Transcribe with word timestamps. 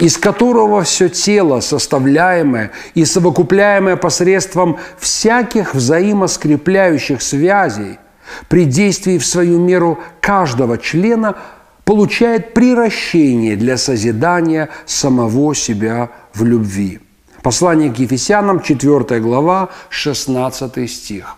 из 0.00 0.16
которого 0.16 0.82
все 0.82 1.08
тело, 1.08 1.60
составляемое 1.60 2.72
и 2.94 3.04
совокупляемое 3.04 3.96
посредством 3.96 4.78
всяких 4.98 5.74
взаимоскрепляющих 5.74 7.20
связей, 7.22 7.98
при 8.48 8.64
действии 8.64 9.18
в 9.18 9.26
свою 9.26 9.60
меру 9.60 9.98
каждого 10.20 10.78
члена 10.78 11.36
получает 11.84 12.54
приращение 12.54 13.56
для 13.56 13.76
созидания 13.76 14.70
самого 14.86 15.54
себя 15.54 16.10
в 16.32 16.44
любви. 16.44 17.00
Послание 17.42 17.92
к 17.92 17.98
Ефесянам, 17.98 18.60
4 18.62 19.20
глава, 19.20 19.68
16 19.90 20.90
стих. 20.90 21.36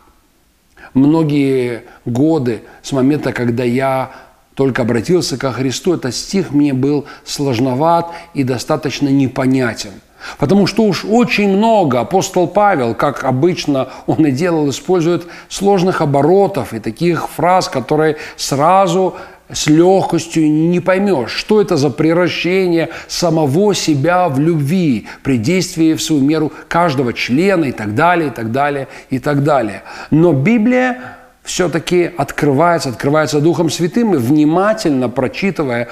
Многие 0.95 1.84
годы 2.05 2.62
с 2.83 2.92
момента, 2.92 3.33
когда 3.33 3.65
я 3.65 4.12
только 4.55 4.83
обратился 4.83 5.37
ко 5.38 5.52
Христу, 5.52 5.95
этот 5.95 6.15
стих 6.15 6.51
мне 6.51 6.73
был 6.73 7.06
сложноват 7.24 8.11
и 8.34 8.45
достаточно 8.45 9.09
непонятен. 9.09 9.92
Потому 10.38 10.66
что 10.66 10.84
уж 10.84 11.05
очень 11.05 11.56
много 11.56 12.01
апостол 12.01 12.47
Павел, 12.47 12.94
как 12.94 13.25
обычно 13.25 13.89
он 14.06 14.27
и 14.27 14.31
делал, 14.31 14.70
использует 14.70 15.27
сложных 15.48 16.00
оборотов 16.00 16.72
и 16.75 16.78
таких 16.78 17.28
фраз, 17.28 17.69
которые 17.69 18.17
сразу 18.36 19.17
с 19.53 19.67
легкостью 19.67 20.50
не 20.50 20.81
поймешь, 20.81 21.31
что 21.31 21.61
это 21.61 21.77
за 21.77 21.91
превращение 21.91 22.89
самого 23.09 23.75
себя 23.75 24.28
в 24.28 24.39
любви 24.39 25.09
при 25.22 25.37
действии 25.37 25.94
в 25.94 26.03
свою 26.03 26.22
меру 26.22 26.53
каждого 26.69 27.12
члена 27.12 27.66
и 27.66 27.72
так 27.72 27.94
далее, 27.94 28.28
и 28.28 28.31
так 28.31 28.50
далее, 28.50 28.89
и 29.11 29.19
так 29.19 29.42
далее. 29.42 29.83
Но 30.11 30.33
Библия 30.33 31.19
все-таки 31.43 32.11
открывается, 32.17 32.91
открывается 32.91 33.41
Духом 33.41 33.71
Святым, 33.71 34.15
и 34.15 34.19
внимательно 34.19 35.09
прочитывая 35.09 35.89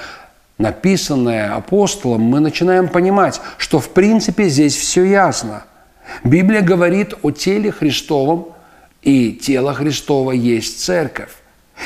написанное 0.57 1.55
апостолом, 1.55 2.21
мы 2.21 2.39
начинаем 2.39 2.87
понимать, 2.87 3.41
что 3.57 3.79
в 3.79 3.89
принципе 3.89 4.47
здесь 4.47 4.75
все 4.75 5.03
ясно. 5.03 5.63
Библия 6.23 6.61
говорит 6.61 7.15
о 7.23 7.31
теле 7.31 7.71
Христовом, 7.71 8.49
и 9.01 9.33
тело 9.33 9.73
Христово 9.73 10.31
есть 10.31 10.83
церковь. 10.83 11.31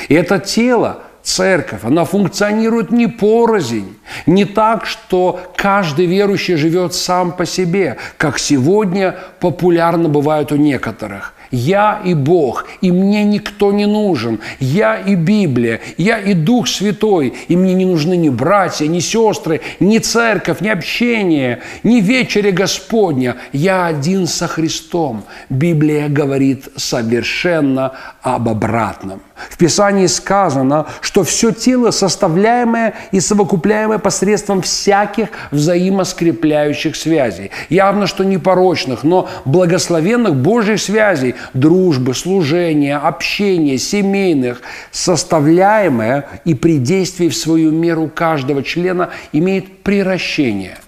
И 0.08 0.14
это 0.14 0.38
тело, 0.38 1.04
церковь, 1.26 1.80
она 1.82 2.04
функционирует 2.04 2.90
не 2.92 3.08
порознь, 3.08 3.96
не 4.26 4.44
так, 4.44 4.86
что 4.86 5.40
каждый 5.56 6.06
верующий 6.06 6.54
живет 6.54 6.94
сам 6.94 7.32
по 7.32 7.44
себе, 7.44 7.96
как 8.16 8.38
сегодня 8.38 9.16
популярно 9.40 10.08
бывает 10.08 10.52
у 10.52 10.56
некоторых. 10.56 11.34
Я 11.50 12.00
и 12.04 12.14
Бог, 12.14 12.66
и 12.80 12.90
мне 12.90 13.24
никто 13.24 13.72
не 13.72 13.86
нужен. 13.86 14.40
Я 14.58 14.96
и 14.96 15.14
Библия, 15.14 15.80
я 15.96 16.18
и 16.18 16.34
Дух 16.34 16.68
Святой, 16.68 17.34
и 17.48 17.56
мне 17.56 17.74
не 17.74 17.84
нужны 17.84 18.16
ни 18.16 18.28
братья, 18.28 18.86
ни 18.86 19.00
сестры, 19.00 19.60
ни 19.80 19.98
церковь, 19.98 20.60
ни 20.60 20.68
общение, 20.68 21.60
ни 21.82 22.00
вечере 22.00 22.50
Господня. 22.50 23.36
Я 23.52 23.86
один 23.86 24.26
со 24.26 24.48
Христом. 24.48 25.24
Библия 25.48 26.08
говорит 26.08 26.68
совершенно 26.76 27.92
об 28.22 28.48
обратном. 28.48 29.22
В 29.36 29.58
Писании 29.58 30.06
сказано, 30.06 30.86
что 31.02 31.22
все 31.22 31.52
тело, 31.52 31.90
составляемое 31.90 32.94
и 33.12 33.20
совокупляемое 33.20 33.98
посредством 33.98 34.62
всяких 34.62 35.28
взаимоскрепляющих 35.50 36.96
связей. 36.96 37.50
Явно, 37.68 38.06
что 38.06 38.24
непорочных, 38.24 39.04
но 39.04 39.28
благословенных 39.44 40.34
Божьих 40.34 40.80
связей, 40.80 41.34
дружбы, 41.52 42.14
служения, 42.14 42.96
общения, 42.96 43.76
семейных, 43.76 44.62
составляемое 44.90 46.26
и 46.46 46.54
при 46.54 46.78
действии 46.78 47.28
в 47.28 47.36
свою 47.36 47.72
меру 47.72 48.08
каждого 48.08 48.62
члена 48.62 49.10
имеет 49.32 49.82
приращение 49.82 50.78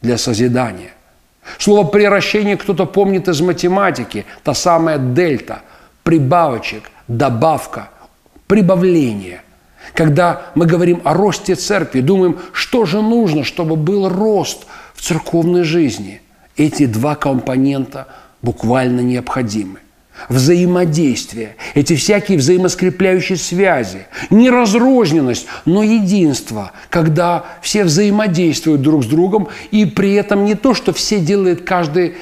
для 0.00 0.16
созидания. 0.16 0.92
Слово 1.58 1.86
«приращение» 1.86 2.56
кто-то 2.56 2.86
помнит 2.86 3.28
из 3.28 3.40
математики, 3.40 4.26
та 4.44 4.54
самая 4.54 4.98
дельта, 4.98 5.62
прибавочек, 6.02 6.90
добавка, 7.08 7.90
прибавление. 8.46 9.42
Когда 9.94 10.50
мы 10.54 10.66
говорим 10.66 11.00
о 11.04 11.14
росте 11.14 11.54
церкви, 11.54 12.00
думаем, 12.00 12.38
что 12.52 12.84
же 12.84 13.00
нужно, 13.02 13.44
чтобы 13.44 13.76
был 13.76 14.08
рост 14.08 14.66
в 14.94 15.02
церковной 15.02 15.62
жизни. 15.62 16.20
Эти 16.56 16.86
два 16.86 17.14
компонента 17.14 18.08
буквально 18.42 19.00
необходимы 19.00 19.80
взаимодействие, 20.28 21.56
эти 21.74 21.94
всякие 21.94 22.38
взаимоскрепляющие 22.38 23.36
связи, 23.36 24.06
не 24.30 24.50
разрозненность, 24.50 25.46
но 25.64 25.82
единство, 25.82 26.72
когда 26.90 27.44
все 27.62 27.84
взаимодействуют 27.84 28.82
друг 28.82 29.04
с 29.04 29.06
другом, 29.06 29.48
и 29.70 29.84
при 29.84 30.14
этом 30.14 30.44
не 30.44 30.54
то, 30.54 30.74
что 30.74 30.92
все 30.92 31.20
делают 31.20 31.62
каждый 31.62 32.14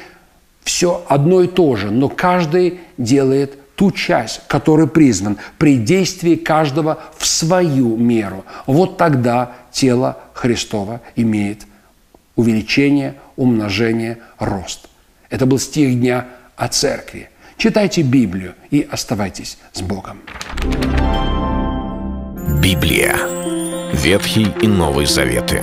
все 0.64 1.04
одно 1.08 1.42
и 1.42 1.46
то 1.46 1.76
же, 1.76 1.90
но 1.90 2.08
каждый 2.08 2.80
делает 2.96 3.58
ту 3.76 3.90
часть, 3.90 4.42
который 4.46 4.86
призван 4.86 5.38
при 5.58 5.78
действии 5.78 6.36
каждого 6.36 6.98
в 7.16 7.26
свою 7.26 7.96
меру. 7.96 8.44
Вот 8.66 8.96
тогда 8.96 9.52
тело 9.72 10.18
Христова 10.32 11.00
имеет 11.16 11.66
увеличение, 12.36 13.14
умножение, 13.36 14.18
рост. 14.38 14.88
Это 15.30 15.46
был 15.46 15.58
стих 15.58 15.98
дня 15.98 16.26
о 16.56 16.68
церкви. 16.68 17.30
Читайте 17.56 18.02
Библию 18.02 18.54
и 18.70 18.86
оставайтесь 18.88 19.58
с 19.72 19.80
Богом. 19.80 20.20
Библия. 22.60 23.16
Ветхий 23.92 24.48
и 24.60 24.66
Новый 24.66 25.06
Заветы. 25.06 25.62